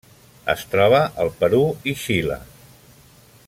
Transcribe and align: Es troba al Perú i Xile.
Es 0.53 0.63
troba 0.71 1.01
al 1.25 1.29
Perú 1.43 1.61
i 1.93 1.95
Xile. 2.05 2.39